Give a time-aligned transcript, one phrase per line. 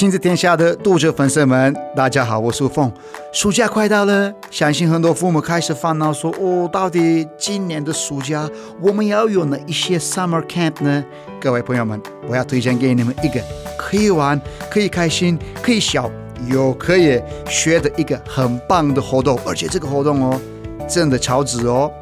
[0.00, 2.90] 亲子天下的读者粉丝们，大家好，我是凤。
[3.34, 8.48] 暑假快到了，相信很多父母开始烦恼说：“哦，到底今年的暑假
[8.80, 11.04] 我们要有哪一些 summer camp 呢？”
[11.38, 13.42] 各位朋友们，我要推荐给你们一个
[13.76, 14.40] 可以玩、
[14.70, 16.10] 可以开心、可以笑
[16.46, 20.40] 又可以学的一个很棒的活动，而且这个活动哦，
[20.88, 21.92] 真的超值哦！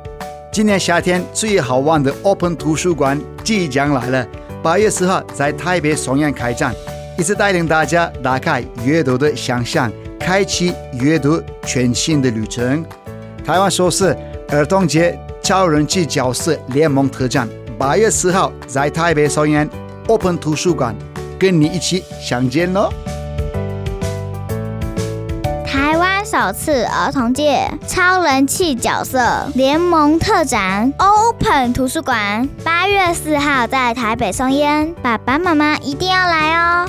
[0.52, 4.24] 今年夏天最好玩的 Open 图书馆即将来了，
[4.62, 6.72] 八月四号在台北松烟开站。
[7.18, 9.90] 一次带领大家打开阅读的想象，
[10.20, 12.86] 开启阅读全新的旅程。
[13.44, 14.16] 台湾首次
[14.50, 19.68] 儿童节超人气角色联盟特展，八月四号在台北松烟
[20.06, 20.94] Open 图书馆，
[21.40, 22.88] 跟你一起相见哦。
[25.66, 36.88] 台湾首次儿童节超人气角色联盟特展 Open 图书馆，八月四号在台北松烟，爸爸妈妈一定要来哦。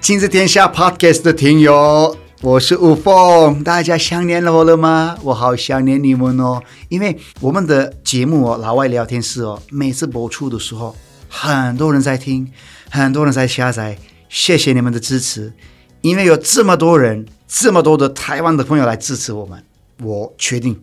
[0.00, 5.16] 亲子天下 Podcast 的听友，我是吴峰，大家想念我了吗？
[5.22, 10.96] 我好想念你们哦，因为我们的节目哦，老外聊天室哦，每次播出的时候，
[11.28, 12.50] 很多人在听，
[12.90, 13.98] 很多人在下载，
[14.30, 15.52] 谢谢你们的支持，
[16.00, 19.62] 因为有这么多人，这么多的台湾的朋友来支持我们，
[20.02, 20.80] 我决定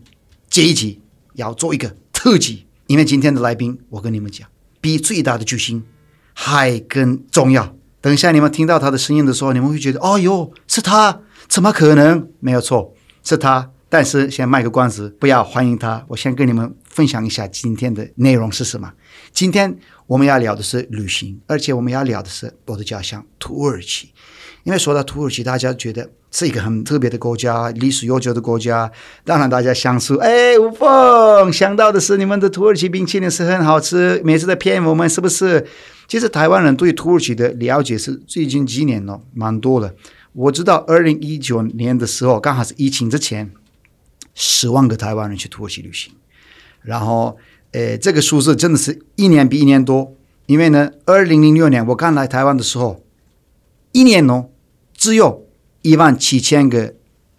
[0.47, 1.01] 这一集
[1.33, 4.47] 要做一个特辑，因为今天的来宾，我跟你们讲，
[4.79, 5.83] 比最大的巨星
[6.33, 7.73] 还更重要。
[8.07, 11.19] 等一下，你们听到他的声音的时候，你们会觉得：“哦哟，是他？
[11.49, 12.25] 怎么可能？
[12.39, 16.05] 没有错，是他。”但是先卖个关子，不要欢迎他。
[16.07, 18.93] 我先跟你们分享一下今天的内容是什么。
[19.33, 24.13] 今天我们要聊的是旅行，而且我们要聊的是我的家乡土耳其。
[24.67, 28.91] 因为说到土耳其，大家觉得是一个很特别的国家，历史悠久的国家。
[29.23, 35.65] 当然，大家想说：“哎，吴峰，想到的是你们的土耳其冰淇淋是很好吃，每次在骗我们，是不是？”
[36.05, 39.95] 其实台湾人对土耳其的了解是最近几年哦，蛮多的。
[40.33, 43.49] 我知道二零一九年的时候，刚好是疫情之前，
[44.35, 46.11] 十万个台湾人去土耳其旅行。
[46.81, 47.37] 然后，
[47.71, 50.13] 呃，这个数字真的是一年比一年多。
[50.47, 53.01] 因为呢，二零零六年我刚来台湾的时候，
[53.93, 54.49] 一年哦，
[54.97, 55.47] 只有
[55.83, 56.93] 一万七千个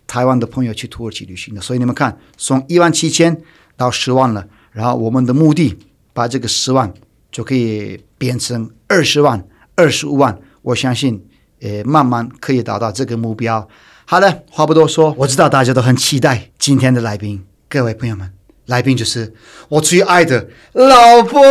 [0.06, 1.60] 台湾的朋友去土耳其旅行的。
[1.60, 3.42] 所以你们看，从一万七千
[3.76, 4.46] 到十万了。
[4.72, 5.76] 然后我们的目的，
[6.14, 6.94] 把这个十万。
[7.30, 11.22] 就可以变成二十万、二十五万，我相信，
[11.60, 13.68] 呃，慢慢可以达到这个目标。
[14.06, 17.44] 好的，话不多说，我知道大家都很期待今天的来宾。
[17.68, 18.32] 各位朋友们，
[18.68, 19.32] 来宾就是
[19.70, 21.42] 我最爱的老婆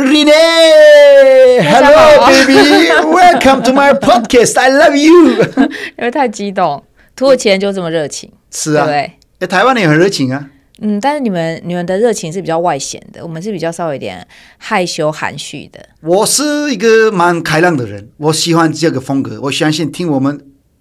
[0.00, 1.62] Renee。
[1.62, 2.88] Hello, baby.
[3.06, 4.58] Welcome to my podcast.
[4.58, 5.44] I love you.
[5.96, 6.82] 因为太激动，
[7.14, 8.32] 土耳其人就这么热情。
[8.50, 10.50] 是啊，对，哎，台湾人也很热情啊。
[10.80, 14.26] 嗯，但是你们你们的热情是比较外显的，我们是比较稍微有点
[14.58, 15.80] 害羞含蓄的。
[16.02, 19.38] 我是一个蛮开朗的人，我喜欢这个风格。
[19.42, 20.40] 我相信听我们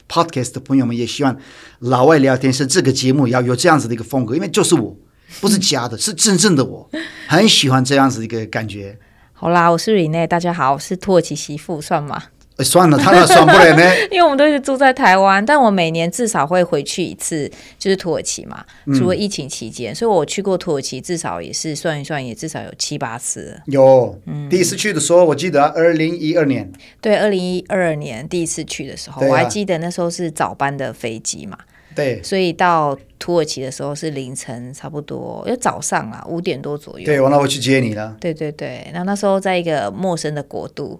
[0.09, 1.37] podcast 的朋友们也希望
[1.77, 4.97] 老外聊天是这个节目要有这样子的一个风格，因为就是我，
[5.41, 6.89] 不是假的，是真正的我，
[7.27, 8.97] 很喜欢这样子的一个感觉。
[9.33, 12.23] 好啦，我是 Renee，大家好，我是土耳其媳妇，算吗？
[12.59, 13.83] 算了，他那算不了呢。
[14.09, 18.63] 因为我们都是住在台湾，但我每年至少会回去一次，就是土耳其嘛。
[18.93, 23.61] 除了疫情期间，嗯、所以我去过土耳其，至少也是算一算，也至少有七八次。
[23.65, 26.71] 有，嗯，第一次去的时候，我记得二零一二年。
[27.01, 31.57] 对，二零一二年第一次去的时候，啊、我还记得那时候是早班的飞机嘛。
[31.95, 32.21] 对。
[32.21, 37.05] 所以到土耳其的时候是凌晨，差不多要早上啊，五点多左右。
[37.05, 38.15] 对，完了我去接你了。
[38.19, 40.99] 对对对，然后那时候在一个陌生的国度。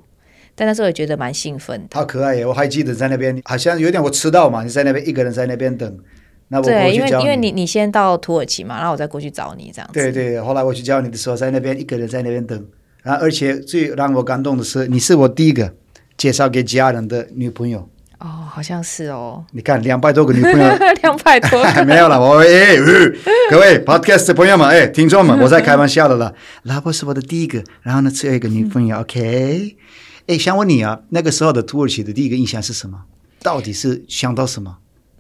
[0.58, 2.46] 但那时候也觉得蛮兴奋的，好可爱耶！
[2.46, 6.00] 我还记得在那边，好像有点我迟到嘛，你在那边一个人在那边等，
[6.48, 9.94] 那我过对，因为因为你你先到土耳其嘛，然后我再过去找你这样子。
[9.94, 12.66] 对对，后来我去叫你的时候，在那边一个人在那边等，
[13.04, 15.74] 然后而且最让我感动的是，你是我第一个
[16.16, 17.90] 介绍给家人的女朋友。
[18.26, 19.46] 哦，好像是哦。
[19.52, 22.20] 你看两百多个女朋友， 两百多个 没有了。
[22.20, 23.12] 我哎、 呃，
[23.52, 26.34] 各位 Podcast 的朋友们，哎，听众们，我在开玩笑的了。
[26.64, 28.98] 老婆是我的第一个，然后呢，只有一个女朋友。
[29.02, 29.78] OK，
[30.26, 33.04] 哎，想问你啊，那个时候的土耳其的第一个印象是什么？
[33.44, 34.78] 到底是想到什么？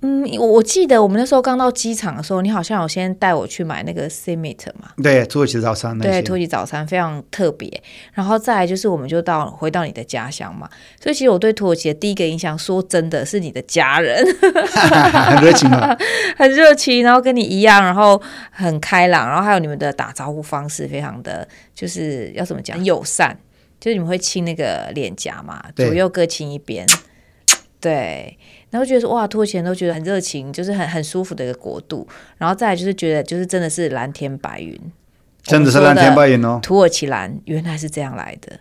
[0.07, 4.92] 嗯，我我记得我们那时候刚到机场的时候，你好像有先带我去买那个 simit 嘛？
[5.02, 5.98] 对，土耳其早餐。
[5.98, 7.81] 对，土耳其早餐非常特别。
[8.13, 10.69] 然后再来就是，我们就到回到你的家乡嘛。
[11.02, 14.24] 所以其实我对土耳其的第一个印象，说真的是你的家人，
[15.25, 15.98] 很热情嘛，
[16.38, 18.22] 很热情，然后跟你一样，然后
[18.52, 23.36] 很开朗，然后还有你们的打招呼方式非常的，就是要怎么讲，很友善，
[23.80, 26.86] 就是你们会亲那个脸颊嘛，左右各亲一边，
[27.81, 28.38] 对。
[28.75, 32.06] 然后觉得说哇，土耳其人都觉得很热情，就是很很舒服的一个国度。
[32.38, 34.77] 然后再来就是觉得，就是真的是蓝天白云，
[35.44, 36.60] 真的是蓝天白云哦。
[36.62, 38.60] 土耳其蓝原来是这样来的，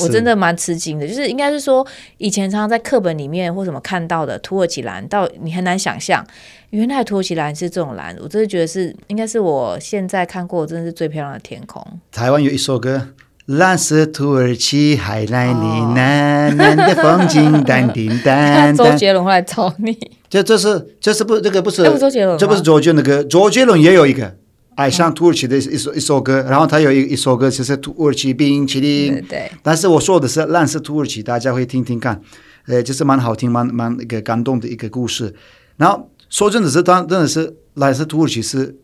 [0.00, 1.06] 我真的蛮吃惊的。
[1.06, 1.86] 就是应该是说，
[2.18, 6.26] 以前常常在课本里面或什么看到的土耳其蓝，到你很难想象，
[6.70, 8.16] 原来土耳其蓝是这种蓝。
[8.20, 11.80] 我真的觉得是，应该是我现在看过真的是最漂亮的天空。
[12.10, 13.10] 台湾有一首歌。
[13.46, 18.76] 蓝色土耳其海蓝里蓝蓝的风景，淡定淡 淡。
[18.76, 19.94] 周杰伦会来找你。
[20.30, 21.82] 这这是这是不这个不是？
[21.82, 23.22] 这不是周杰伦，这不是周杰伦的歌。
[23.24, 24.34] 周杰伦也有一个
[24.76, 29.12] 爱上土耳其的一首一首歌，然后他有一一首歌就是土耳其冰淇淋。
[29.12, 29.52] 对对。
[29.62, 32.18] 但是我说的是蓝色土耳其，大家会听听看，
[32.66, 35.34] 呃，就是蛮好听，蛮蛮一个感动的一个故事。
[35.76, 38.74] 然后说真的是，当真的是蓝色土耳其是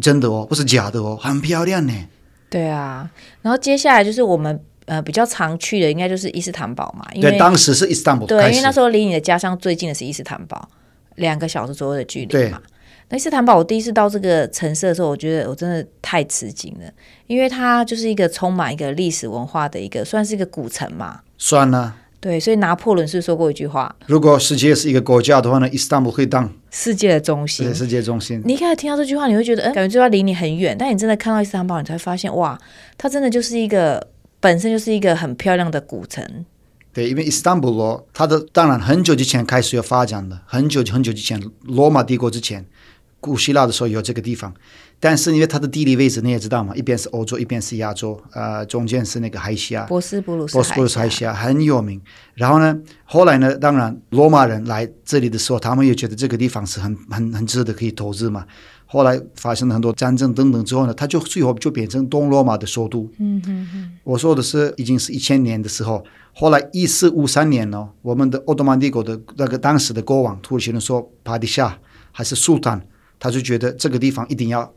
[0.00, 1.92] 真的哦，不是假的哦，很漂亮呢。
[2.54, 3.10] 对啊，
[3.42, 7.04] 然后接下来就是我们呃比较常去的，应该就是伊斯坦堡嘛。
[7.12, 8.24] 因为对，当时是伊斯坦堡。
[8.26, 10.68] 对，因为那时候离你的家乡最近的是伊斯坦堡，
[11.16, 12.62] 两个小时左右的距离嘛。
[13.08, 16.88] 那伊斯坦堡，我第一次到这个城市的时候，我觉得我真的太吃惊了，
[17.26, 21.22] 因为它就是一个充满一个历史文化的一个，算是一个古城嘛。
[21.36, 21.96] 算了。
[22.24, 27.66] 对，所以拿破仑是说过一句话：如果世界是一个国家的话呢，伊斯坦布会当世界的中心。
[27.66, 28.40] 对，世界中心。
[28.46, 30.74] 你一开始听到这句话，你会觉得，嗯，感觉这句话离你很远。
[30.78, 32.58] 但你真的看到伊斯坦堡，你才会发现，哇，
[32.96, 34.08] 它真的就是一个
[34.40, 36.46] 本身就是一个很漂亮的古城。
[36.94, 42.64] 对，因为伊斯坦堡咯，它的当然很久之前开始有发展的，很久很久之前，罗马帝国之前，
[43.20, 44.54] 古希腊的时候有这个地方。
[45.04, 52.00] 但是因为它的地理位置你也知道嘛，一边是欧洲，一边是亚洲，呃，中间是那个海峡，博斯布鲁斯，博斯布鲁斯海峡很有名。
[52.32, 52.74] 然后呢，
[53.04, 58.46] 后来呢，当然罗马人来这里的时候，他们也觉得这个地方是很很很值得可以投资嘛。
[58.86, 63.06] 后来发生了很多战争等等之后呢，他就最后就变成东罗马的首都。
[63.18, 63.92] 嗯嗯嗯。
[64.04, 66.02] 我说的是已经是一千年的时候，
[66.32, 71.78] 后来一四五三年呢，我们的奥斯曼帝国的那个当时的国王土耳其人说帕迪夏
[72.10, 72.80] 还是苏丹，
[73.18, 74.72] 他就觉得这个地方一定要。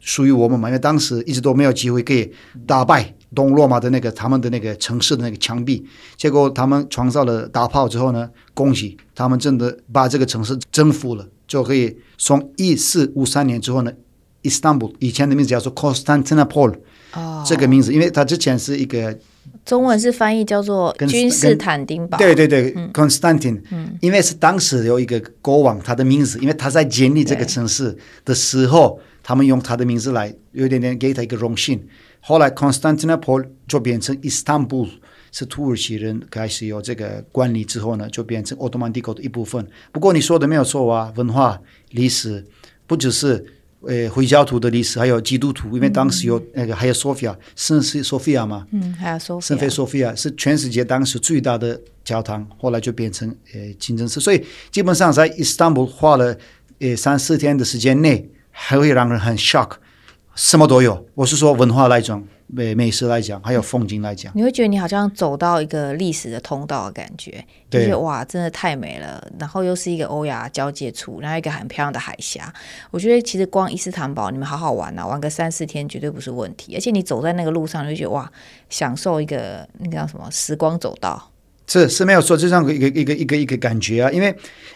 [0.00, 0.68] 属于我们嘛？
[0.68, 2.32] 因为当时一直都没有机会可以
[2.66, 5.84] 打败东罗马的那个他们的那个城市的那个墙壁，
[6.16, 13.92] 结果他们创造了大炮之后呢，恭喜他们真的把这个城市征服了，就可以从一四五三年之后呢，
[14.42, 16.76] 伊斯坦布以前的名字叫做 Constantinople，
[17.14, 19.18] 哦，这个名字，因为它之前是一个
[19.66, 28.98] 中文是翻译叫做君士坦丁堡，对对对，Constantine，嗯，因为是当时有一个国王，他的名字，因为他在建立这个城市的时候。
[29.28, 31.78] 他们用他的名字来有一点点给他一个荣幸。
[32.18, 34.88] 后来 Constantinople 就变成 Istanbul，
[35.30, 39.68] 是土耳其人开始有这个管理之后呢，就变成奥斯曼帝国的一部分。
[39.92, 41.60] 不过你说的没有错啊，文化
[41.90, 42.42] 历史
[42.86, 43.44] 不只是
[43.82, 47.82] 呃回教徒的历史，还有基督徒，因为当时有那个还有索菲亚圣
[48.18, 54.18] 菲亚嘛，嗯，还有索圣菲索菲亚是全世界当时最大的教堂，后来就变成呃清真寺。
[54.18, 56.34] 所以基本上在 Istanbul 花了
[56.78, 58.26] 呃三四天的时间内。
[58.60, 59.74] 还会让人很 shock，
[60.34, 61.06] 什么都有。
[61.14, 69.24] 我是说文化来讲，美美食来讲，还有风景来讲，你会觉得你好像走到一个历史的通道的感觉，对，觉得哇，真的太美了。
[69.38, 72.52] 然后又是一个欧亚交界处，然后一个很漂亮的海峡。
[72.90, 76.74] 我觉得其实光伊斯坦堡，你们好好玩呐、啊，玩个三四天绝对不是问题。
[76.74, 78.30] 而且你走在那个路上，你就觉得哇，
[78.68, 81.30] 享受一个那个叫什么时光走道。
[81.68, 84.34] 是是没有说这样一个一个一个一个感觉啊，因为，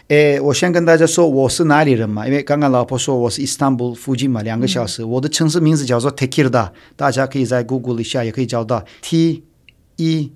[0.09, 9.43] 诶，我先跟大家说我是哪里人嘛，因为刚刚老婆说我是伊斯坦布附近嘛，两个小时，嗯、我的城市名字叫做 Tekirdağ，大家可以在 Google 一下，也可以找到 T
[9.95, 10.31] E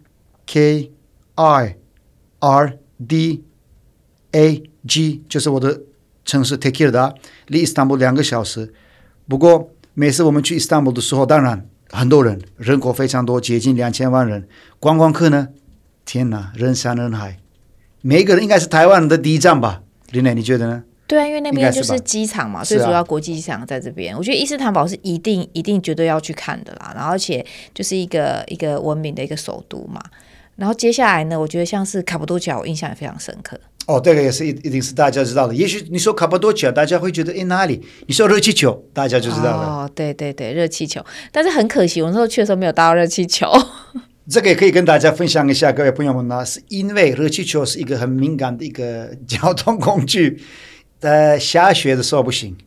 [0.47, 0.91] K
[1.35, 1.75] I
[2.39, 3.43] R D
[4.31, 5.81] A G，就是我的
[6.25, 7.13] 城市 Tekirdağ，
[7.45, 8.73] 离伊斯坦布两个小时。
[9.27, 14.47] 不过每次我们去伊斯坦布的时候，当然很多人，人口非常多，接近两千万人，
[14.79, 15.49] 观光客呢。
[16.07, 17.37] 天哪，人山人海，
[18.01, 19.81] 每一个人应该是台湾人的第一站吧？
[20.11, 20.83] 林磊，你觉得呢？
[21.05, 24.13] 对啊，因为那边就是机场嘛，最主要国际机场在这边。
[24.13, 30.01] 啊、我觉得伊斯坦堡是一定一定绝对要去看的啦，然后而且就是一个一个文明的一个首都嘛。
[30.55, 33.59] 然后接下来呢，我觉得像是卡布多奇亚，我印象也非常深刻。
[33.85, 35.53] 哦，这个也是一一定是大家知道的。
[35.53, 37.85] 也许你说卡布多奇亚，大家会觉得诶哪里？
[38.05, 39.67] 你说热气球，大家就知道了。
[39.67, 41.05] 哦，对对对，热气球。
[41.33, 43.51] 但是很可惜，我那时候去的时候没有搭到热气球。
[44.29, 50.41] 这个也可以跟大家分享一下，各位朋友们呢，是因为热气球是一个很敏感的一个交通工具。
[50.99, 52.57] 在 下雪的时候不行，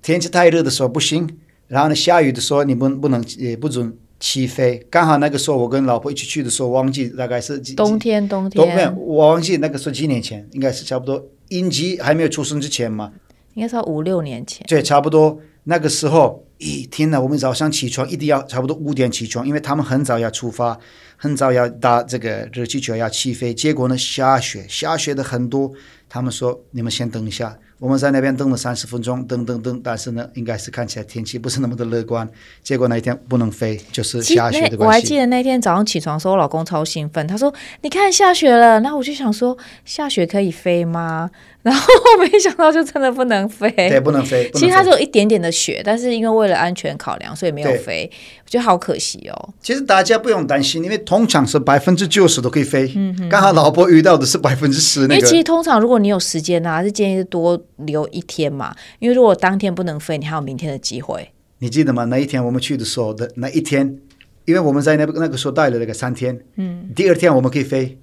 [0.00, 1.28] 天气太热的时候不行，
[1.68, 4.82] 然后呢，下雨的时候你不不能也不准起飞。
[4.88, 13.12] 刚好那个时候我跟老婆一起去的时候，忘记大概是几冬天冬天，冬天我忘记那个是几年前，应该是差不多英吉还没有出生之前嘛，
[13.52, 14.64] 应该是五六年前。
[14.66, 17.18] 对，差不多那个时候，咦，天哪！
[17.20, 20.78] 我们早上起床一定要差不多五点起床，因为他们很早要出发，
[21.16, 23.54] 很早要搭这个热气球要起飞。
[23.54, 25.72] 结果呢，下雪，下雪的很多。
[26.08, 32.26] 他们说：“你们先等一下。”我们在那边等了三十分钟，等等等，但是呢，应该是看起来天气不是那么的乐观。
[32.62, 34.84] 结果那一天不能飞，就是下雪的关系。
[34.86, 41.30] 我还记得那天早上起床的时候，我老公超兴奋，他说：“你看下雪了。”那我就想说：“下雪可以飞吗？”
[41.64, 41.86] 然后
[42.18, 43.70] 没想到就真的不能飞。
[43.70, 44.50] 对，不能飞。
[44.52, 48.10] 其实它只有一点点的雪，但是因为为了安全考量，所以没有飞。
[48.44, 49.48] 我觉得好可惜哦。
[49.62, 52.92] 其实大家不用担心，因为通常是百分之九十都可以飞。
[52.94, 53.28] 嗯哼。
[53.30, 55.14] 刚好老婆遇到的是百分之十那个。
[55.14, 61.30] 因为其实通常如果你有时间呢，还是建议多留一天嘛，因为如果当天不能飞，你还有明天的机会。
[61.58, 62.04] 你记得吗？
[62.04, 63.98] 那一天我们去的时候的那一天，
[64.44, 67.98] 因为我们在那那个时候待了那个三天，嗯，第二天我们可以飞，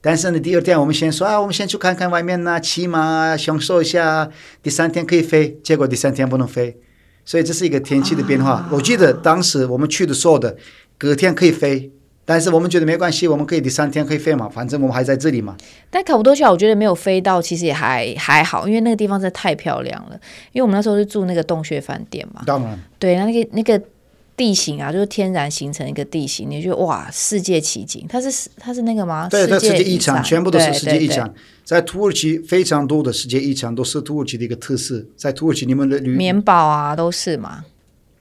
[0.00, 4.30] 但是呢，第二天我们先说啊，我们先去看看外面呐，骑马啊享受一下。
[4.62, 6.76] 第三天可以飞，结果第三天不能飞，
[7.24, 8.52] 所以这是一个天气的变化。
[8.52, 10.56] 啊、我记得当时我们去的时候的
[10.98, 11.92] 隔天可以飞。
[12.28, 15.56] 但是我们觉得没关系，我们可以第三天可以飞嘛，反正我们还在这里嘛。
[15.88, 20.20] 但卡帕多奇亚，我觉得没有飞到，其实也还还好，因为那个地方真的太漂亮了。
[20.50, 23.80] 因为我们那时候是住那个洞穴饭店嘛，当然，对，那个那个
[24.36, 29.28] 地形啊，就是天然形成一个地形，你觉得哇，世界奇景，它是它是那个吗？
[29.30, 31.32] 对，它世界遗产，全部都是世界遗产。
[31.64, 37.64] 在土耳其非常多的世界遗产都是土耳其的一个特色，在土耳其你们的旅棉堡啊都是嘛。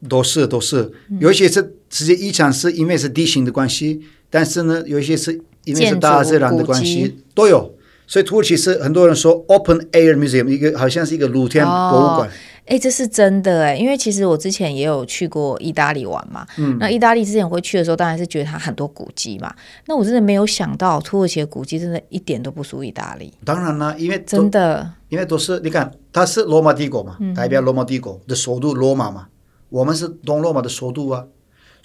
[0.07, 5.31] 都是都是，有一些是世界遗产，是因为是地形的关系，但是呢，有一些是
[5.63, 7.73] 因为是大自然的关系，都有。
[8.05, 12.29] 所以土耳其是很多人说 open air museum，一个好像是一个露天博物馆。
[12.65, 16.45] 哎、哦，这是真的哎，因为其实我之前也有去过意大利玩嘛。
[16.57, 16.77] 嗯。
[16.79, 19.55] 那意大利之前会去的时候，当然是觉得它很多古迹嘛。
[19.85, 23.33] 那我真的没有想到，土耳其的古迹真的一点都不输意大利。
[23.45, 29.27] 当然了，因为真的，因为都是你看，它是罗马帝国嘛，代表罗马帝国的首都罗马嘛。
[29.69, 31.25] 我们是东罗马的首都啊，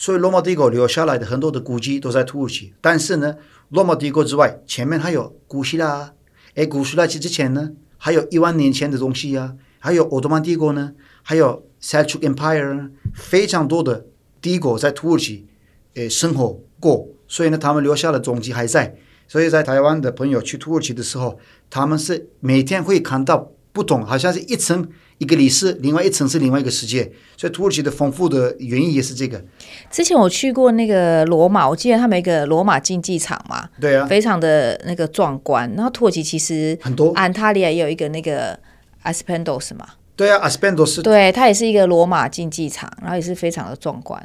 [0.01, 2.73] 所以罗马帝国留下来的很多的古迹都在土耳其。
[2.81, 3.37] 但是呢，
[3.69, 6.15] 罗马帝国之外，前面还有古希腊，
[6.55, 14.07] 哎，古希腊之前呢，还有一万年前的东西啊，还有奥斯曼帝国呢，还有 Seljuk Empire，非常多的
[14.41, 15.47] 帝国在土耳其，
[15.93, 18.97] 诶，生活过，所以呢，他们留下的踪迹还在。
[19.29, 21.39] 所以在台湾的朋友去土耳其的时候，
[21.69, 24.89] 他们是每天会看到不同，好像是一层。
[25.19, 29.45] 一个里是另外一层是另外一个世界，所以土耳其的丰富的原因也是这个。
[29.91, 35.71] 之前我去过那个罗马，我记得他们一个罗马竞技场嘛，对啊，非常的那个壮观。
[35.77, 38.59] 然后土耳其其实很多，安塔利亚也有一个那个
[39.05, 39.87] Aspendos 嘛，
[40.17, 44.25] 对啊，Aspendos，对，它也是一个罗马竞技场，然后也是非常的壮观。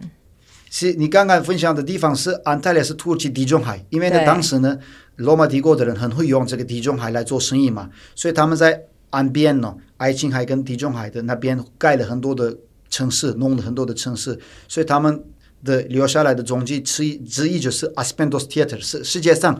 [0.69, 4.79] 是你刚刚分享的地方是安塔利亚是土耳其地中海，因为呢当时呢
[5.17, 8.83] 罗马帝国的人很会用这个地中海来做生意嘛，所以他们在。
[9.15, 12.57] 岸边呢，爱琴海跟地中海的那边盖了很多的
[12.89, 15.23] 城市，弄了很多的城市，所以他们
[15.63, 19.59] 的留下来的踪迹之一之一就是阿斯彭多斯剧院是世界上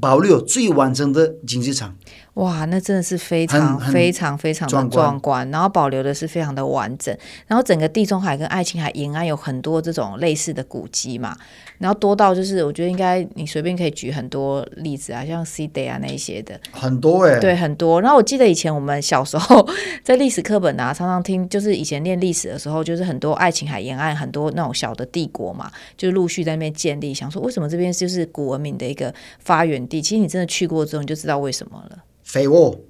[0.00, 1.96] 保留最完整的竞技场。
[2.34, 11.36] 哇，那真的是非常非常非常的壮观，壮观，然后保留的是非常的完整，然后整个地中海跟爱琴海沿岸有很多这种类似的古迹嘛，
[11.78, 18.00] 然后多到就是我觉得应该你随便可以举很多例子啊，像 C Day 啊那一些的，很多哎、欸，对，很多。
[18.00, 19.64] 然后我记得以前我们小时候
[20.02, 30.02] 在历史课本啊，常常听，就是以前念历史的时候，就是很多爱琴海沿岸很多那种小的帝国嘛，就是陆续在那边建立，想说为什么这边就是古文明的一个发源地？
[30.02, 31.98] 其实你真的去过之后，你就知道为什么了。
[32.24, 32.80] 肥沃，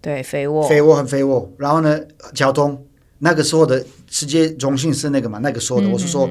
[0.00, 1.52] 对，肥沃，肥沃很肥沃。
[1.58, 2.00] 然后呢，
[2.34, 2.84] 交通。
[3.20, 5.40] 那个时候的世界中心是那个嘛？
[5.40, 6.30] 那个时候的，嗯、我是说，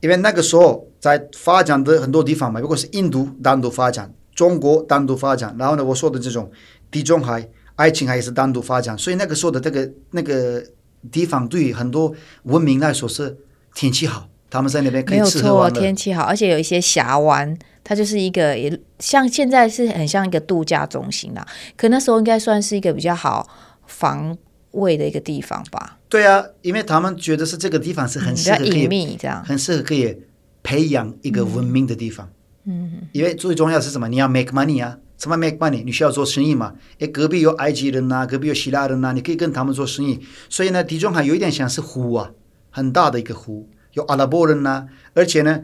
[0.00, 6.52] 因为那个时候在发展的很多地方嘛，如果是印度单独发展，中国单独发展，然后呢，我说的这种
[6.90, 10.62] 地中海、爱琴海也是单独发展，所以那个时候的这个那个
[11.10, 13.38] 地方对于很多文明来说是
[13.74, 17.56] 天气好，他们在那边可以吃喝玩乐，没错，天气好，而且有一些峡湾。
[17.84, 23.46] 它就是一个也像现在是很像一个度假中心啦，可那时候应该算是一个比较好
[23.86, 24.36] 防
[24.72, 25.98] 卫的一个地方吧？
[26.08, 30.16] 对啊，因为他们觉得是这个地方是很适合隐秘这样，很适合可以
[30.62, 32.28] 培养一个文明的地方。
[32.64, 34.08] 嗯，因为最重要是什么？
[34.08, 35.84] 你要 make money 啊，什么 make money？
[35.84, 36.74] 你需要做生意嘛？
[36.98, 40.18] 诶，隔壁有埃及人呐、啊，隔壁有希腊人呐、啊，你可以跟他们做生意。
[40.48, 42.30] 所以呢，地中海有一点像是湖啊，
[42.70, 45.60] 很大的一个湖，有阿拉伯人呐、啊，而且呢，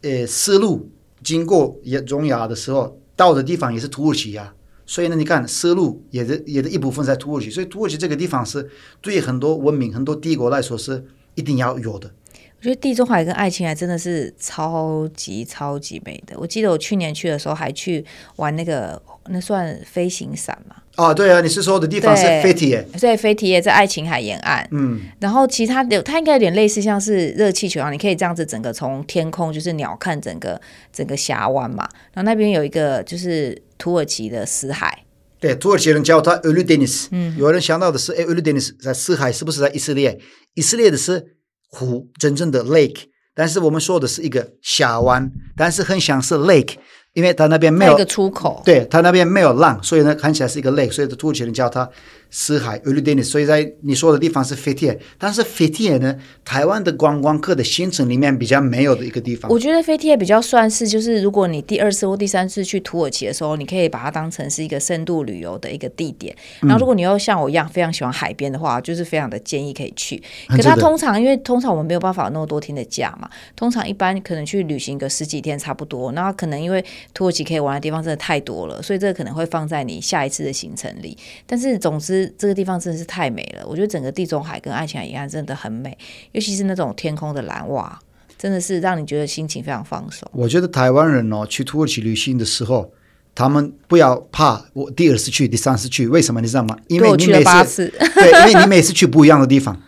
[0.00, 0.90] 呃，丝路
[1.22, 4.54] 经过也中亚的时候，到的地方也是土耳其呀、啊。
[4.86, 8.70] 所以呢，你看丝路也是也的一部分在土耳其，所以土耳其这个地方是
[9.02, 12.10] 对很多文明、很多帝国来说是一定要有的。
[12.58, 16.36] 我觉得地中海跟爱琴海真的是超级超级美的。
[16.38, 18.04] 我记得我去年去的时候还去
[18.36, 20.76] 玩那个，那算飞行伞嘛？
[20.98, 22.86] 哦，对啊，你是说的地方是菲提耶？
[23.00, 24.68] 对，菲提耶在爱琴海沿岸。
[24.72, 30.60] 嗯，然后其他的它应该有点类似，像是热气球啊，你可以这样子整个从天空就是鸟瞰整个
[30.92, 31.88] 整个峡湾嘛。
[32.12, 35.04] 然后那边有一个就是土耳其的死海。
[35.40, 37.06] 对，土耳其人叫它 Ölüdeniz。
[37.12, 40.18] 嗯，有人想到的是，哎，Ölüdeniz 在死海是不是在以色列？
[40.54, 41.38] 以色列的是。
[41.70, 43.00] 湖，真正的 lake，
[43.34, 46.76] 但是我们说的是一个峡湾，但是很像是 lake，
[47.18, 51.90] 因为它那边没有一个出口，对，它那边没有浪，所以呢看起来是一个 lake，所以土耳其人叫它。
[52.30, 52.80] 死海
[53.22, 59.50] 所以在你说的地方是 Fethiye，但是 Fethiye 呢，台湾的观光客的行程里面比较没有的一个地方。
[59.50, 66.34] 我觉得 Fethiye 比较算是，就是如果你第二次或第三次去土耳其的时候，你可以把它当成是一个深度旅游的一个地点。
[66.60, 70.22] 然后，如果你又像我一样非常喜欢海边的话，就是非常的建议可以去。
[70.48, 76.12] 可是它通常，因为通常我们没有办法有那么多天的假嘛，通常一般可能去旅行个十几天差不多。
[76.12, 81.16] 那可能因为土耳其可以玩的地方真的太多了，所以这个可能会放在你下一次的行程里。
[81.46, 85.96] 但是总之，这个地方真的是太美了，我觉得整个地中海跟爱琴海沿岸真的很美，
[86.32, 87.98] 尤其是那种天空的蓝，哇，
[88.36, 90.28] 真的是让你觉得心情非常放松。
[90.32, 92.90] 我觉得台湾人哦，去土耳其旅行的时候，
[93.34, 96.76] 他们不要怕我第二次去、第三次去，为什么你知道吗？
[96.88, 99.80] 因为你每次对，因为你每次去不一样的地方，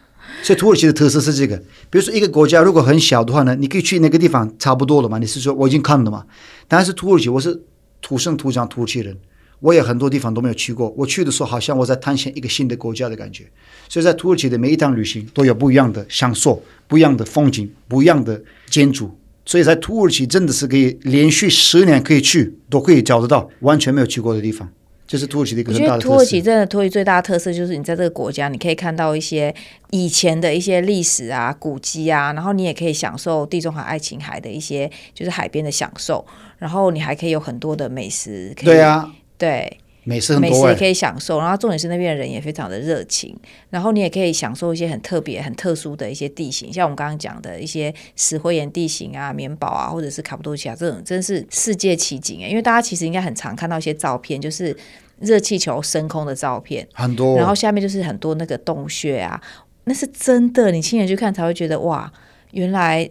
[0.43, 1.57] 所以土耳其的特色是这个。
[1.91, 5.19] 比如说一个国家如果很小的话呢，你可以去那个地方差不多了嘛？
[5.19, 6.25] 你是说我已经看了嘛？
[6.69, 7.62] 但是土耳其，我是
[8.01, 9.16] 土生土长土耳其人。
[9.61, 13.44] 我也很多地方都没有去过，我去的时候好像我在探险一个新的国家的感觉。
[13.88, 19.11] 所以在土耳其的每一趟旅行都有不一样的享受，不一样的风景，不一样的建筑。
[19.44, 24.68] 所以在土耳其真的是可以连续十年可以去，都可以找得到完全没有去过的地方。
[25.09, 26.09] 这是土耳其的一个很大的特色。
[26.09, 29.53] 土耳其真的土耳其最大的特色就是你在这个国家，你可以看到一些
[29.90, 36.25] 以前的一些历史啊、古迹啊，然后你也可以享受地中海、爱琴海的一些就是海边的享受，
[36.59, 38.53] 然后你还可以有很多的美食。
[38.55, 39.11] 可以对啊。
[39.40, 43.35] 对，美食很多，美食也可以享受，然后重点是那边的人也非常的热情，
[43.70, 52.48] 然后你也可以享受一些很特别、很特殊的一些地形，像我们刚刚讲的一些石灰岩地形啊、棉堡啊，或者是卡布多奇亚这种，真是世界奇景哎！
[52.48, 54.76] 因为大家其实应该很常看到一些照片，就是
[55.20, 59.40] 热气球升空的照片，很多，然后下面就是很多那个洞穴啊，
[59.85, 62.12] 那是真的，你亲眼去看才会觉得哇，
[62.53, 63.09] 原来。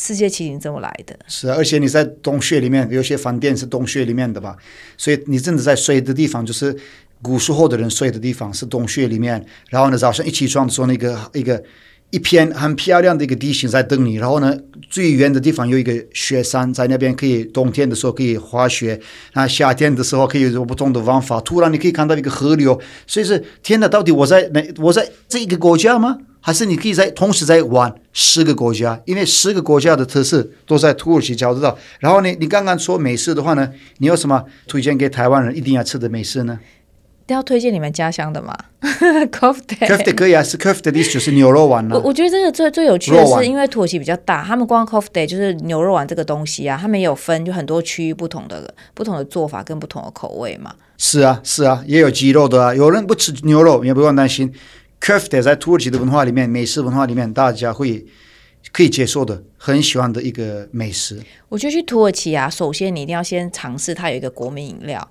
[0.00, 4.56] 世界奇景这么来的，是，而且你在洞穴里面，有些饭店是洞穴里面的吧，
[4.96, 6.74] 所以你真的在睡的地方，就是
[7.20, 9.44] 古时候的人睡的地方是洞穴里面。
[9.70, 11.60] 然后呢，早上一起床的时候，那个一个
[12.10, 14.14] 一片很漂亮的一个地形在等你。
[14.14, 14.56] 然后呢，
[14.88, 19.00] 最远的地方有一个雪山在那边，可以冬天的时候可以滑雪，
[19.32, 21.40] 那夏天的时候可以有不同的玩法。
[21.40, 24.64] 突然你可以看到一个河流，所以是天哪，到底我在哪？
[24.78, 26.18] 我在这一个国家吗？
[26.40, 31.76] 还是你可以在同时在玩十个国家，因为十个国家的特色都在土耳其交得到。
[32.00, 36.58] 然后呢，你刚刚说美食的话呢，你有什么推荐给台湾人一定要吃的美食呢？
[37.26, 38.56] 要推荐你们家乡的吗？
[39.30, 41.98] Kofte，Kofte 可以啊，是 Kofte 的意思就是牛肉丸呢、啊。
[41.98, 50.74] 我我觉得这个最最有趣的是，因为土耳其比较大，他们光 Kofte 就是牛肉丸这个东西啊，他们也有分就很多区域不同的不同的做法跟不同的口味嘛。
[50.96, 52.74] 是啊，是啊，也有鸡肉的啊。
[52.74, 54.50] 有人不吃牛肉，也不用担心。
[55.00, 58.04] Köfte 在土耳其的文化里面，美食文化里面，大家会
[58.72, 61.22] 可以接受的，很喜欢的一个美食。
[61.48, 65.08] 我觉得去土耳其啊，首先你一定要先尝试它有一个国民饮料，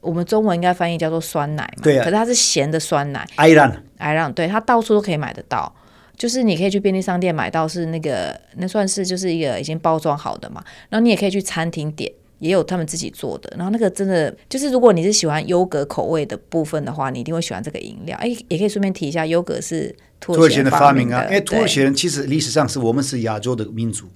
[0.00, 1.82] 我们中文应该翻译叫做酸奶嘛。
[1.82, 2.04] 对啊。
[2.04, 3.26] 可是它是咸的酸奶。
[3.36, 5.74] Ayran，Ayran，对，它到处都可以买得到，
[6.16, 10.62] 就是你可以去便利商店买到，是那个那算是就是一个已经包装好的嘛。
[10.90, 12.12] 然后你也可以去餐厅点。
[12.38, 18.16] 也有他们自己做的，然后那个真的就是，如果你是喜欢优格口味的部分的话，你一定会喜欢这个饮料。
[18.18, 21.24] 哎，也可以顺便提一下，优格是土耳其人的发明啊。
[21.24, 24.06] 因为土耳其人其实历史上是我们是亚洲的民族，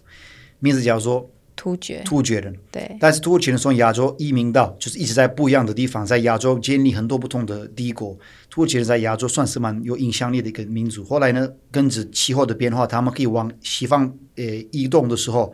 [0.61, 2.55] 名字叫做突厥突厥人。
[2.71, 8.17] 对，但是土耳其人从亚洲移民到，就是一直在不一样的地方，在亚洲建立很多不同的帝国。
[8.49, 11.03] 土耳其人在亚洲算是蛮有影响力的一个民族。
[11.03, 15.53] 后来呢，跟着气候的变化，他们可以往西方呃移动的时候。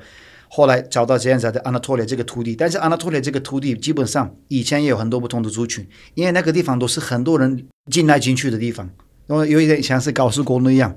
[0.50, 8.88] 后来找到这样子的安纳托利亚这个土地，但是安纳托利亚这个土地基本上以前也有很多不同的族群，因为那个地方都是很多人进来进去的地方，
[9.26, 10.96] 然后有一点像是高速公路一样。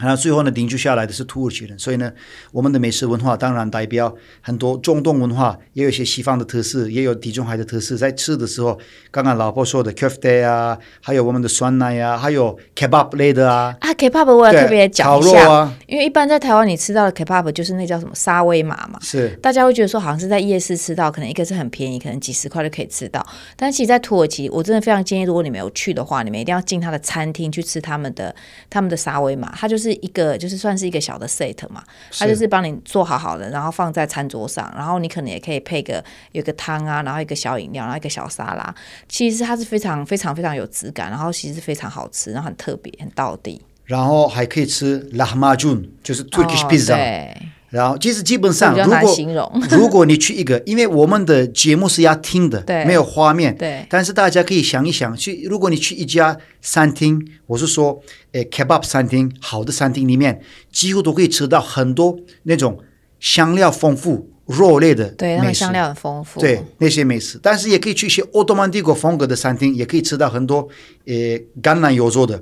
[0.00, 2.12] 然后最后呢，定居下来的是土耳其人，所以呢，
[2.50, 7.96] 我们的美食文化当然代表很多中东文化，也有一些西方的特色，也有地中海的特色。
[7.96, 8.76] 在吃的时候，
[9.12, 13.76] 刚刚老婆说的 kofte 啊，还有我们的酸奶啊，还有 kebab 类的啊。
[13.80, 23.24] 啊，kebab 我也特别讲一下，啊、因为一般在台湾你吃到的 kebab 就是那叫什么沙威玛嘛，是大家会觉得说好像是在夜市吃到，可能一个是很便宜，可能几十块就可以吃到。
[23.54, 28.34] 但其实，在土耳其，我真的非常建议，如果你没有去的话，你们一定要进他的餐厅去吃他们的
[28.68, 30.54] 他们的沙威玛，它就是一个就是。
[30.64, 31.84] 算是一个小的 set 嘛，
[32.18, 38.74] 它就是帮你做好好的，然后放在餐桌上，然后你可能也可以配个有个汤啊，然后一个小饮料，然后一个小沙拉。
[39.08, 43.60] 其实它是非常非常非常有质感，然后其实非常好吃，然后很特别，很到底。
[43.84, 46.94] 然后还可以吃 lahmacun，就是 Turkish pizza。
[46.94, 47.36] 对。
[47.74, 49.16] 然后其实基本上，如果
[49.76, 53.52] 如果你去一个，因为我们的节目是要听的，没有画面。
[53.56, 53.84] 对。
[53.90, 62.78] 但是大家可以想一想，去如果你去一家餐厅，我是说，诶，kebab 餐厅，好的餐厅里面，几乎都可以吃到很多那种
[63.18, 65.16] 香料丰富、肉类的美食。
[65.16, 66.38] 对，那香料很丰富。
[66.38, 67.40] 对，那些美食。
[67.42, 70.68] 但是也可以去一些奥斯曼帝国风格的餐厅，也可以吃到很多，
[71.06, 72.40] 诶，橄榄油做的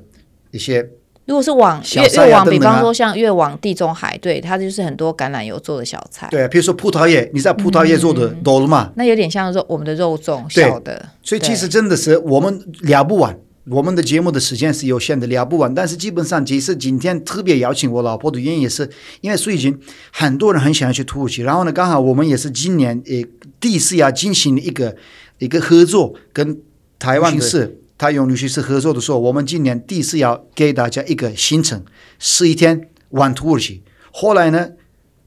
[0.51, 0.87] 一些。
[1.25, 6.27] 如果是往越越往，比方说像越往地中海，对，它就是很多橄榄油做的小菜。
[6.33, 8.91] 对，比如说葡萄叶，你知道葡萄叶做的多了嘛？
[8.97, 11.11] 那有点像肉，我们的肉粽小的。
[11.23, 15.73] 所以其实真的是我们聊不完，我们的节目的时间是有限的，聊不完。
[15.73, 19.79] 但是基本上，其实今天特别邀请我老婆的原因也是，因为最近
[20.11, 23.23] 很多人很想要去土耳其，然后呢，刚好我们也是今年呃
[23.61, 24.97] 第一次要进行一个
[25.39, 26.59] 一个合作，跟
[26.99, 27.79] 台湾是。
[28.03, 31.85] 他用旅行社合作的时候，我们今年第一次要给大家一个行程，
[32.19, 33.85] 十一天玩土耳其。
[34.11, 34.71] 后来呢，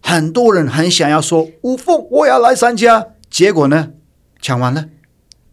[0.02, 3.08] 很多人很想要说吴凤，我要来参加。
[3.30, 3.92] 结果呢，
[4.42, 4.90] 抢完了，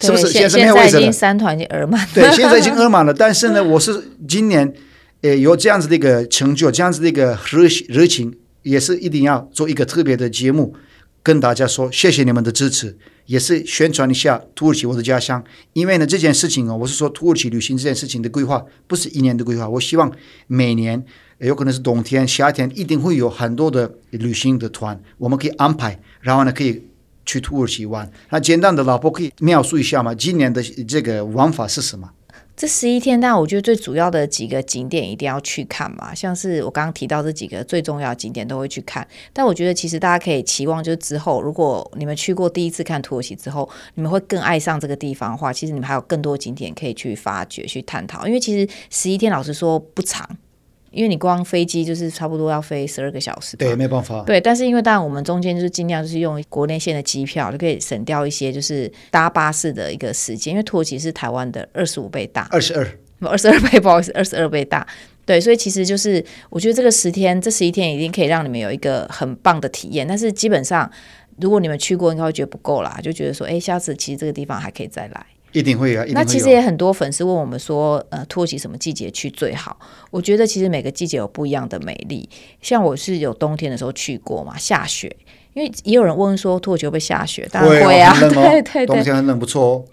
[0.00, 0.32] 是不是？
[0.32, 0.90] 现在没有位置了。
[0.90, 2.08] 现在已经三团已经额满了。
[2.12, 3.14] 对，现在已经 额满了。
[3.14, 4.74] 但是呢，我是今年
[5.20, 10.74] 呃有这样子的一个成就，这样子的一个热热情，也是一定要做一个特别的节目，
[11.22, 12.98] 跟大家说谢谢你们的支持。
[13.26, 15.42] 也是宣传一下土耳其，我的家乡。
[15.72, 19.68] 因为呢，这件事情哦，我是说土耳其旅行这件事情的规划不是一年的规划。
[19.68, 20.12] 我希望
[20.46, 21.04] 每年
[21.38, 26.82] 有可能是冬天、夏天，一定会有很多的旅行的团，我们可以安排，然后呢可以
[27.24, 28.10] 去土耳其玩。
[28.30, 30.14] 那简单的，老婆可以描述一下吗？
[30.14, 32.10] 今年的这个玩法是什么？
[32.54, 39.06] 这十一天，但我觉得最主要的几个景点一定要去看嘛，像是我刚刚提到这几个最重要的景点都会去看。
[39.32, 48.26] 但我觉得其实大家可以期望，就是之后如果你们去过第一次看土耳其之后，你们会更爱上这个地方的话，其实你们还有更多景点可以去发掘、去探讨。
[48.26, 50.28] 因为其实十一天老实说不长。
[50.92, 54.22] 因为你光飞机就是差不多要飞十二个小时，对，没办法。
[54.24, 60.52] 对，但是因为当然我们中间就是尽量就是用国内线的机票，就可以省掉一些就是搭巴士的一个时间。
[60.52, 62.86] 因为土耳其是台湾的二十五倍大，二十二，
[63.20, 64.86] 二十二倍，不好意思，二十二倍大。
[65.24, 70.06] 对，所以其实就是我觉得这个十天，这十一天一定可以让你们有一个很棒的体验。
[70.06, 70.90] 但是基本上，
[71.40, 75.26] 如果你们去过，应该会觉得不够啦，就觉得说，哎，下次其实这个地方还可以再来。
[75.52, 76.04] 一定会啊！
[76.12, 79.78] 那其实也很多粉丝问我们说，呃，土耳其什么季节去最好？
[80.10, 82.28] 我觉得其实每个季节有不一样的美丽。
[82.60, 85.14] 像我是有冬天的时候去过嘛，下雪。
[85.54, 87.46] 因为也有人问说土耳其会不会下雪？
[87.52, 89.84] 当然会啊， 对对对，冬天很冷不错哦。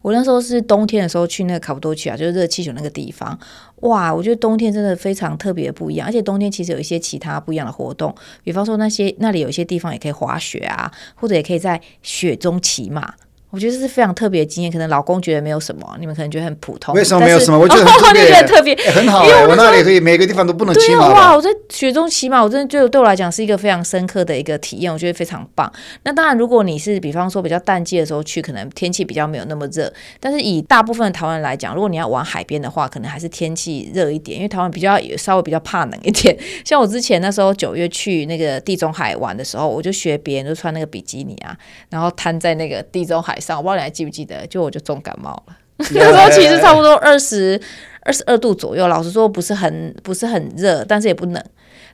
[0.00, 3.38] 我那时候是冬天的时候去那个卡布多奇亚，就是热气球那个地方。
[3.80, 13.14] 哇，我觉得冬天真的非常特别不一样，而且冬天其实有一些其他不一样的活动，比方说那些那里有一些地方也可以滑雪啊，或者也可以在雪中骑马。
[13.54, 16.92] 我觉得这是非常特别的经验，可能老公觉得没有什么，你们可能觉得很普通。
[16.92, 17.56] 为什么没有什么？
[17.56, 19.28] 我觉得很特 别，特别、欸、很好、欸。
[19.28, 21.08] 因为我，我那里可以每个地方都不能骑马。
[21.10, 21.36] 哇！
[21.36, 25.72] 我在雪中骑马，我真的觉得对我来讲是一个非常深刻的一个体验，我觉得非常棒。
[26.02, 29.92] 那当然，如果你是比方说比较淡季的时候去，可能天气比较没有那么热。
[30.18, 36.36] 但是以大部分的台湾人来讲，如果你要玩海边的话，可能还是天气热一点，因为台湾比较稍微比较怕冷一点。
[36.64, 41.56] 像我之前那时候九月去那个地中海玩的时候，我就学别人就穿那个比基尼啊，
[41.90, 44.46] 然后摊在那个地中海上，我不知道你还记不记得。
[44.46, 45.56] 就我就重感冒了，
[45.92, 47.60] 那时候其实差不多二十
[48.00, 51.44] 二十二度左右，老实说不是很不是很热，但是也不冷。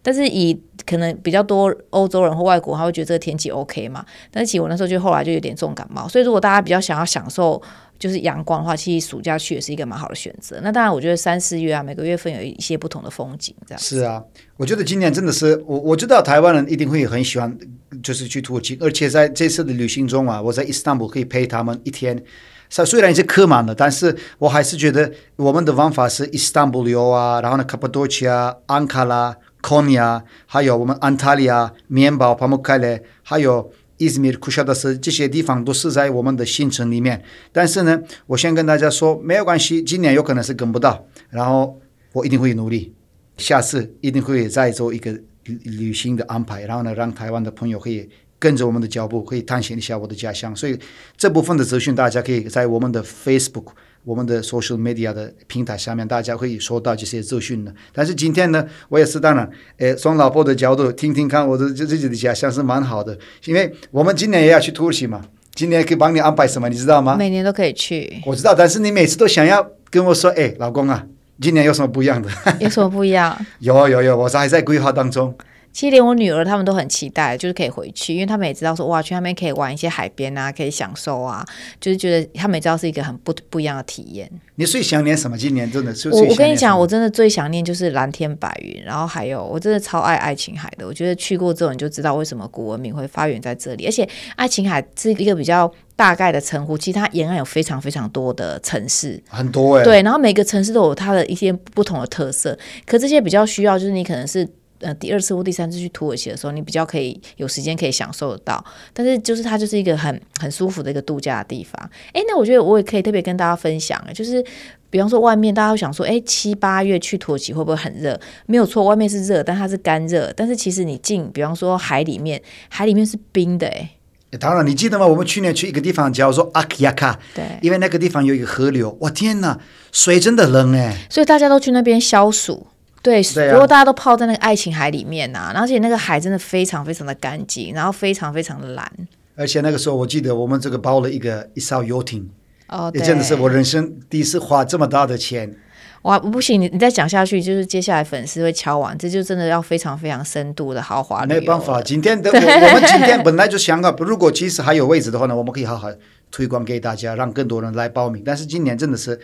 [0.03, 4.05] 但是以可能比较多欧洲人或外国，他会觉得这个天气 OK 嘛。
[4.31, 7.61] 但是其实我那时候就后来就有点重感冒，所以如果大家比较想要享受
[7.99, 10.59] 就是阳光的话，其实暑假去也是一个蛮好的选择。
[10.63, 14.23] 那当然，我觉得三四月啊，每个月份有一些不同的风景，这样是啊。
[14.57, 17.55] 我觉得今年真的是我我知道台湾人一定会很喜欢，
[18.03, 22.23] 就是去土耳其，而且在这次的旅行中啊，我在伊斯坦布可以陪他们一天。
[22.71, 29.37] 虽然已经客满了，但是我还是觉得我们的玩法是伊斯坦布尔游啊，然后呢，卡帕多奇亚、安卡拉。
[29.63, 37.23] Konya，还有我们安塔利亚、棉堡、帕姆开勒，还有伊兹密尔、库夏德斯这些地方都是在我们的行程里面。
[37.53, 41.79] 但是呢，我先跟大家说，没有关系，今年有可能是跟不到，然后
[42.13, 42.95] 我一定会努力，
[43.37, 50.57] 下次一定会再做一个旅行的安排，然后呢，让台湾的朋友可以跟着我们的脚步，可以探险一下我的家乡。
[50.57, 50.79] 所以
[51.17, 53.67] 这部分的资讯，大家可以在我们的 Facebook。
[54.05, 57.73] 我们的 social media 的平台下面，大家会收到这些资讯的。
[57.93, 65.21] 但是今天呢，我也是当然，诶，从老婆的角度听听看，我的自己的家乡是蛮好的，因为我们今年也要去土耳其嘛。
[65.53, 67.17] 今年可以帮你安排什么，你知道吗？
[67.17, 68.23] 每年都可以去。
[68.25, 71.05] 我知道，但是你每次都想要跟我说，诶，老公啊，
[71.41, 72.31] 今年有什么不一样的？
[72.61, 73.37] 有什么不一样？
[73.59, 75.37] 有有有，我是还在规划当中。
[75.73, 81.45] 其实连我女儿他们都很期待，就是可以回去，因为他们也知道说哇，去那边可以玩一些海边啊，可以享受啊，
[81.81, 84.31] 就是觉得他们也知道是一个很不不一样的体验。
[84.57, 85.39] 你最想念什么？
[85.39, 90.87] 今年真的是我我跟你讲，我真的最想念就是蓝天白云，然后还有我真的超爱爱琴海的。
[90.87, 94.07] 我觉得去过之后你就知道为什么古文明会发源在这里，而且
[94.37, 104.47] 爱琴海是一个比较大概的称呼，其实它沿岸有非常非常多的城市，很多哎、欸，对，然后每个城市都有它的一些不同的特色，可这些比较需要就是你可能是。
[104.81, 108.65] 呃，第二次或第三次去土耳其的时候，你比较可以有时间可以享受得到。
[108.93, 111.91] 但是就是它就是一个很很舒服的一个度假的地方。
[112.15, 114.43] 诶，那我觉得我也可以特别跟大家分享，就是
[114.89, 118.19] 比方说外面大家会想说，诶，七八月去土耳其会不会很热？
[118.47, 120.33] 没有错，外面是热，但它是干热。
[120.35, 123.67] 但是其实你进，比方说海里面，海里面是冰的。
[123.67, 123.91] 诶，
[124.39, 125.07] 当然你记得吗？
[125.07, 129.59] 我们去年去一个地方叫做阿克亚卡，对，因为那个地方有一个河流，哇天哪，
[129.93, 132.67] 水真的冷诶，所以大家都去那边消暑。
[133.03, 138.93] 对，如果大家都泡在那个爱琴海里面呐、啊，而且那个海真的非常非常的干净，然后非常非常的蓝。
[139.37, 142.29] 而且那个时候我记得我们这个包了一个一艘游艇，
[142.69, 145.57] 哦，也真的是我人生第一次花这么大的钱。
[146.03, 151.25] 哇，不行，你你再讲下去，就是接下来粉丝会敲完，这就真的要非常非常深度的豪华。
[151.25, 155.89] 没办法，今天的我 我们今天本来就想啊，如果其实还有位置的话呢，我们可以好好
[156.31, 158.23] 推广给大家，让更多人来报名。
[158.25, 159.19] 但是今年真的是。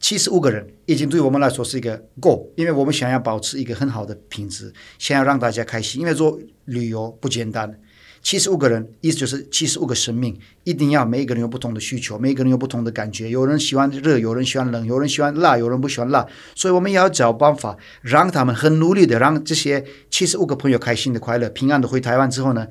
[0.00, 6.00] 七十五个人已经对我们来说是一个够，因为我们想要保持一个很好的品质，想要让大家开心。
[6.00, 7.78] 因为做旅游不简单，
[8.22, 13.28] 七十五个人意思就是七十五个生命，一定要每一个人有不同的需求，每一个人有不同的感觉。
[13.28, 22.66] 有人喜欢热，有人喜欢冷，有人喜欢辣，有人不喜欢辣，所以我们也要找办法让他们很努力的让这些七十五个朋友开心的、快乐、平安的回台湾之后呢，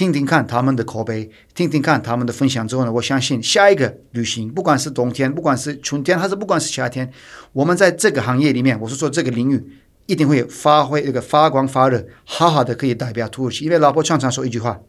[0.00, 7.12] 听听看他们的口碑，听听看他们的分享之后呢，我相信下一个旅行，不管是冬天，不管是春天，还是不管是夏天，
[7.52, 9.62] 我们在这个行业里面，我是说这个领域，
[10.06, 13.66] 一定会发挥这个发光发热，好好的可以代表土耳其。
[13.66, 14.80] 因为老婆常常说一句话：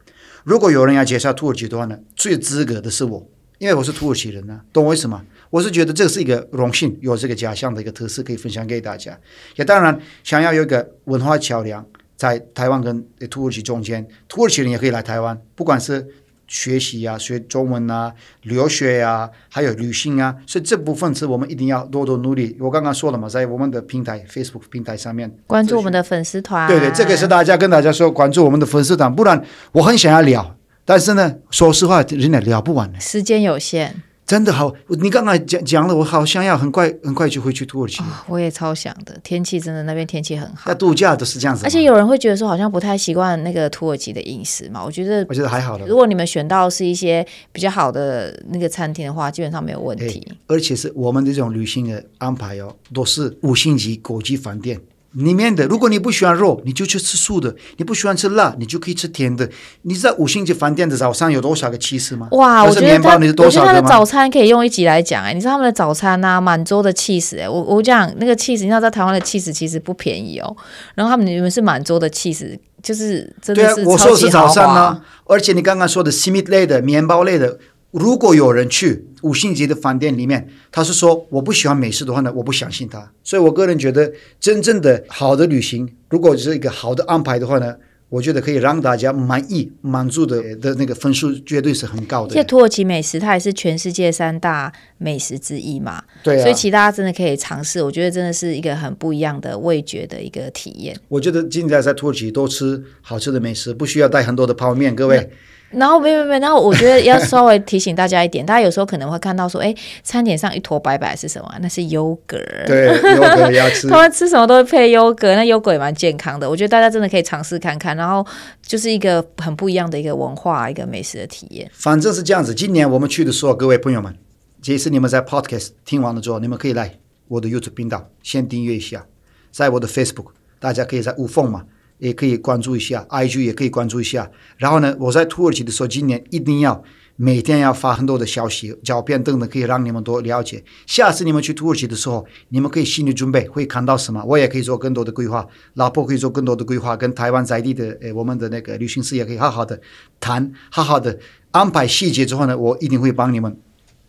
[0.44, 5.22] 如果有人要介绍土耳其的话呢，最资格的是我，因为我是土耳其人呢、懂我意思吗？
[5.50, 9.20] 我是觉得这是一个荣幸，有这个家乡的一个特色可以分享给大家。
[9.56, 11.86] 也当然想要有一个文化桥梁。
[12.22, 16.06] 在台湾跟土耳其中间，土耳其人也可以来台湾，不管是
[16.46, 22.56] 学习啊、学中文啊、留学啊，还有旅行啊，所以这部分是我们一定要多多努力。
[22.60, 34.00] 我刚刚说了嘛，在我们的平台 Facebook 平台上面关注我们的粉丝团，对对，这个是大家跟大家说关注我们的粉丝团，不然我很想要聊，但是呢，说实话，真的聊不完，时间有限。
[34.24, 38.00] 真的好，你刚才讲讲了，我好想要很快很快就回去土耳其。
[38.02, 40.62] 哦，我也超想的，天气真的那边天气很好。
[40.66, 41.64] 那度假都是这样子。
[41.64, 44.82] 而且有人会觉得说，好像不太习惯那个土耳其的饮食嘛。
[44.82, 45.86] 我觉得，我觉得还好了。
[45.86, 50.26] 如果你们选到是一些比较好的那个餐厅的话，基本上没有问题。
[50.46, 54.80] 而且是我们这种旅行的安排哦，都是五星级国际饭店。
[55.12, 59.48] 里面的，如果你不喜欢肉，你就去吃素的；你不喜欢吃辣，你就可以吃甜的。
[59.82, 62.28] 你知道五星级饭店的早餐有多少个起司吗？
[62.32, 63.60] 哇，我觉得他，你是多少？
[63.60, 65.34] 我觉得他的早餐可以用一集来讲哎。
[65.34, 70.56] 你知道他们的早餐啊，满桌的起司哎，我我讲那个起司，你知道在台湾的起司其实不便宜哦。
[70.94, 73.74] 然后他们你们是满桌的起司，就是真的是。
[73.76, 77.58] 对啊，我说的是早餐呢，啊，而且你刚刚说的西米类的面包类的。
[77.92, 83.12] 如果有人去五星级的饭店里面，他是说我不喜欢美食的话呢，我不相信他。
[83.22, 87.76] 所以我个人觉得，真正的好的旅行，如果是一个好的安排的话呢，
[88.08, 92.34] 我觉得可以让大家满意、满足的的那个分数绝对是很高的。
[92.34, 97.82] 这土耳其美食它也是全世界三大美食之一嘛，对啊，所以其他真的可以尝试。
[97.82, 100.98] 我觉得真的是一个很不一样的味觉的一个体验。
[101.08, 105.30] 我觉得现在在土耳其多吃好吃的美食，不需要带很多的泡面，各位。
[105.72, 111.52] 然后没没没，然后我觉得要稍微提醒大家一点，大家有时候可能会看到说，哎，餐点上一坨白白是什么？
[111.60, 112.38] 那是优格。
[112.66, 113.88] 对，优格要吃。
[113.88, 116.48] 他们吃什么都会配优格，那优格也蛮健康的。
[116.48, 118.24] 我觉得大家真的可以尝试看看，然后
[118.60, 121.70] 就是一个很不一样的一个文化，一个美食的体验。
[121.72, 124.14] 反正是这样子，今年我们去的时候，各位朋友们，
[124.60, 129.06] 这次你们在 Podcast 听完了之后，你们可以来我的 YouTube 频道先订阅一下，
[129.50, 130.26] 在我的 Facebook
[130.60, 131.64] 大家可以在无缝嘛，
[132.02, 134.30] 也可以关注一下，IG 也可以关注一下。
[134.58, 136.84] 然后呢，我在土耳其的时候，今年一定要。
[137.16, 140.64] 每天要发很多的消息、照片等等，可以让你们多了解。
[140.86, 144.24] 下次你们去土耳其的时候，你们可以心理准备会看到什么。
[144.24, 149.78] 我也可以做更多的规划，老婆可以做更多的规划，跟台湾在地的诶，我们的那个旅行社也可以好好的
[150.18, 151.16] 谈，好好的
[151.50, 153.56] 安排细节之后呢，我一定会帮你们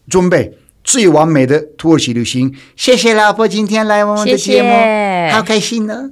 [0.07, 2.53] 准备最完美的土耳其旅行。
[2.75, 6.11] 谢谢老婆今天来我们的节目，谢谢好开心呢、哦。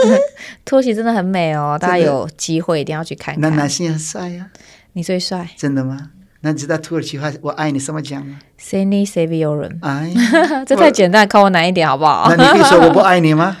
[0.64, 3.40] 土耳其真的很美哦，大家有机会一定要去看看。
[3.40, 4.58] 那男性很帅呀、啊，
[4.94, 6.10] 你最帅，真的吗？
[6.42, 9.78] 那你知道土耳其话“我爱你”怎么讲吗？Seni seviyorum。
[9.82, 10.10] 哎，
[10.66, 12.34] 这太简单，靠我难一点好不好？
[12.34, 13.58] 那你可以说“我不爱你”吗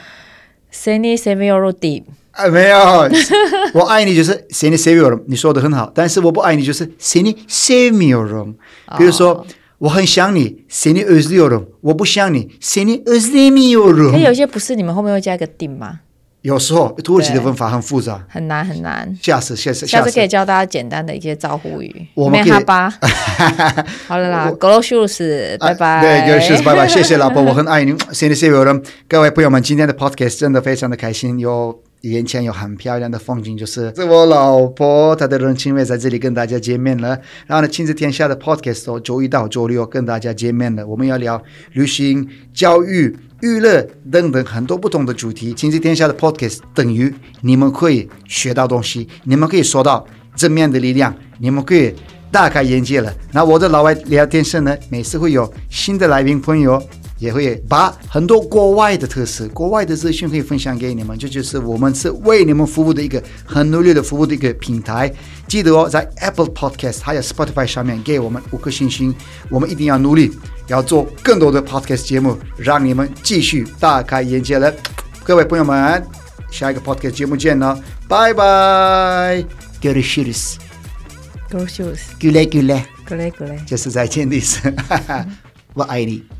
[0.72, 2.04] ？Seni seviyorum deep。
[2.32, 2.78] 啊，没有，
[3.74, 5.92] 我爱你就是 Seni seviyorum，你说的很好。
[5.94, 8.54] 但是我不爱你就是 Seni sevmiyorum。
[8.96, 9.46] 比如说，
[9.80, 14.12] 我很想你，Seni özlüyorum，我不想你，Seni özlemiyorum。
[14.12, 16.00] 可有些不是，你们后面会加一个 deep 吗？
[16.42, 19.18] 有时候土耳其的文法很复杂，很难很难。
[19.22, 22.06] 下次下次下次可以教大家简单的一些招呼语。
[22.14, 22.90] 我们哈巴。
[24.06, 26.02] 好了啦，Görüşürüz，拜拜。
[26.02, 26.86] 对，Görüşürüz，拜拜。
[26.86, 27.96] 谢谢老婆，我很爱你。
[28.12, 37.18] 谢谢所有人，各位朋友们，今天的 Podcast 真的非常的开心，有眼前有很漂亮的风景，就是是我老婆，她的人情味在这里跟大家见面了。
[37.46, 43.16] 然后呢，亲子天下的 Podcast 周一到周六跟大家见面了，我们要聊旅行、教育。
[43.42, 43.80] 娱乐
[44.12, 47.10] 等等很多不同的主题，亲子天下的 Podcast 等于
[47.40, 51.94] 你们可以学到东西，你们可以收到正面的力量，你们可以
[52.30, 53.10] 大开眼界了。
[53.32, 56.78] 那我的老外聊天室呢，每次会有新的来宾朋友，
[57.20, 61.16] 也会把很多国外的特色、国外的资讯可以分享给你们。
[61.16, 65.12] 这就，就是我们是为你们服务的一个很努力的服务的一个平台。
[65.46, 69.14] 记得哦，在 Apple Podcast 还有 Spotify 上面给我们五颗星星，
[69.48, 70.32] 我们一定要努力。
[70.66, 74.72] 要做更多的 podcast 节目，让你们继续大开眼界了。
[75.24, 76.00] 各位朋友们，
[76.50, 77.76] 下一个 podcast 节目见了，
[78.08, 79.44] 拜拜。
[79.82, 84.72] Görüşürüz，Görüşürüz，güle güle，güle güle，就是再见的意思。
[85.74, 86.39] 我爱你。